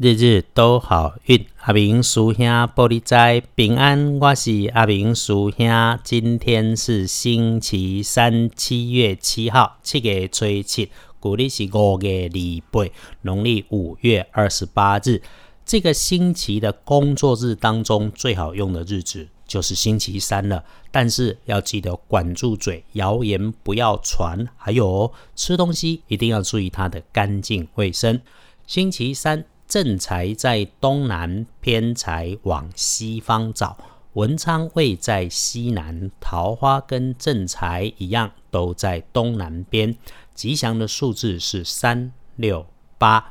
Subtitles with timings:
[0.00, 5.98] 日日都好运，阿明叔兄玻璃斋平安，我是阿明叔兄。
[6.04, 10.88] 今天是星期三，七月七号，七月初七，
[11.18, 12.88] 古历是五月二八，
[13.22, 15.20] 农历五月二十八日。
[15.66, 20.62] 这个星期的工作日当中，最好用的日子就是星期三了。
[20.92, 24.46] 但是要记得管住嘴，谣言不要传。
[24.56, 28.20] 还有吃东西一定要注意它的干净卫生。
[28.64, 29.44] 星期三。
[29.68, 33.76] 正财在东南，偏财往西方找。
[34.14, 39.94] 文昌位在西南，桃花跟正财一样，都在东南边。
[40.34, 42.66] 吉祥的数字是三六
[42.96, 43.30] 八。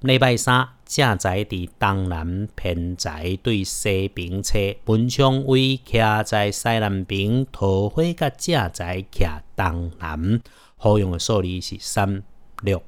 [0.00, 4.58] 礼拜三，正财伫东南，偏财对西边车。
[4.84, 10.42] 文昌位徛在西南边，桃花甲正财徛东南。
[10.76, 12.22] 好用的数字是三
[12.62, 12.82] 六。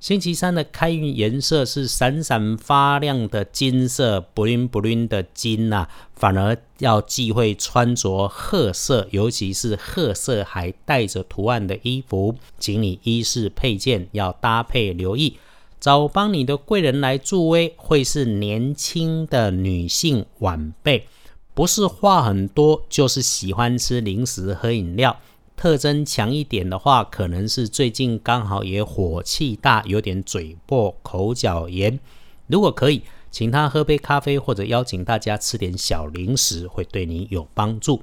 [0.00, 15.36] 星期三的开运颜色是闪闪发亮的金色，不灵不灵的金呐，反而要忌讳穿着褐色，尤其是褐色还带着图案的衣服，请你衣饰配件要搭配留意。
[15.80, 21.08] 找帮你的贵人来助威，会是年轻的女性晚辈，
[21.54, 25.16] 不是话很多，就是喜欢吃零食喝饮料。
[25.58, 31.98] 特征强一点的话，可能是最近刚好也火气大，有点嘴破、口角炎。
[32.46, 38.00] 如果可以，请他喝杯咖啡，或者邀请大家吃点小零食，会对你有帮助。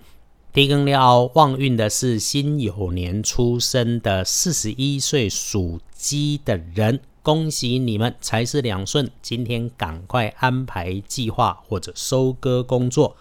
[0.52, 9.10] 地根料旺运的是辛酉年出生的四十一岁属鸡的人，恭喜你们财势两顺。
[9.22, 13.16] 今天赶快安排计划或者收割工作。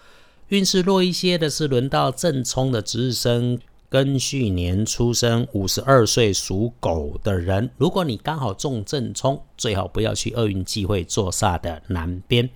[0.49, 3.57] 运势弱一些的是轮到正冲的值日生。
[3.95, 12.49] 庚戌年出生、五十二岁属狗的人，如果你刚好中正冲，最好不要去厄运忌讳坐煞的南边。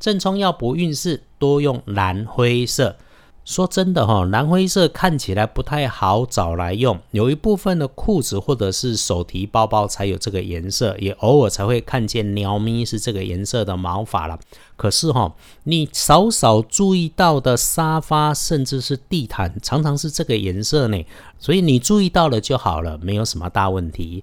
[0.00, 2.96] 正冲要补运势，多用蓝灰色。
[3.44, 14.38] 说真的哈，蓝灰色看起来不太好找来用，有一部分的裤子或者是手提包包才有这个颜色，也偶尔才会看见鸟咪是这个颜色的毛发了。
[14.76, 15.34] 可是哈，
[15.64, 21.04] 你少少注意到的沙发甚至是地毯，常常是这个颜色呢，
[21.38, 24.22] 所以你注意到了就好了，没有什么大问题。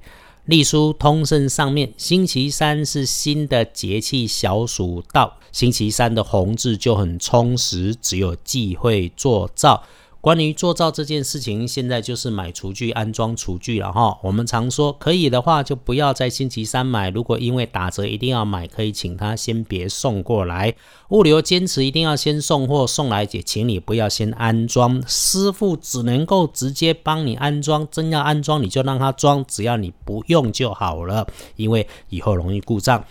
[0.49, 9.83] 隶书通胜上面，星期三是新的节气小暑到，星期三的红字就很充实，只有忌讳做灶。
[10.21, 14.19] 关于做灶这件事情，现在就是买厨具、安装厨具了哈。
[14.21, 17.09] 我们常说，可以的话就不要在星期三买。
[17.09, 20.75] 如果因为打折一定要买，可以请他先别送过来。
[21.11, 25.01] 物流坚持一定要先送货，送来也请你不要先安装。
[25.07, 31.25] 师傅只能够直接帮你安装，真要安装你就让他装，只要你不用就好了，
[31.55, 33.05] 因为以后容易故障。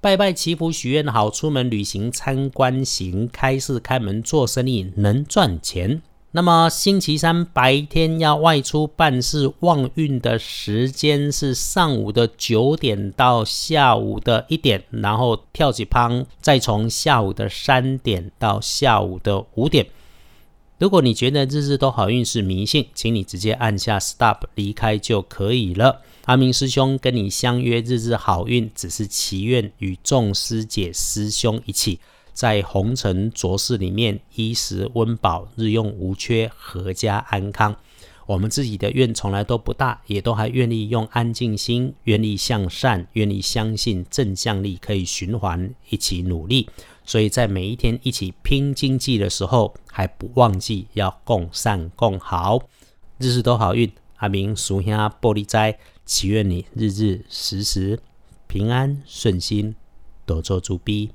[0.00, 6.00] 拜拜祈福许愿好，出门旅行参观行，开市开门做生意能赚钱。
[6.36, 19.86] 那么星期三白天要外出办事，旺运的时间是上午的九点到下午的一点，然后跳起旁，再从下午的三点到下午的五点。
[20.78, 26.00] 如果你觉得日日都好运是迷信，请你直接按下 stop 离开就可以了。
[26.24, 32.00] 阿明师兄跟你相约日日好运，只是祈愿与众师姐师兄一起。
[32.34, 37.74] 在红尘浊世里面，衣食温饱，日用无缺，阖家安康。
[38.26, 46.68] 我们自己的愿从来都不大，也都还愿意用安静心，愿意向善，愿意相信正向力可以循环，一起努力。
[47.04, 52.58] 所以在每一天一起拼经济的时候，还不忘记要共善共好，
[53.18, 53.92] 日日都好运。
[54.16, 58.00] 阿明属下玻璃斋，祈愿你日日时时
[58.46, 59.76] 平安顺心，
[60.24, 61.10] 多做主逼。